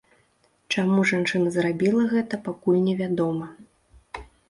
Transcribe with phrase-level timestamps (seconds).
[0.75, 3.47] Чаму жанчына зрабіла гэта, пакуль невядома.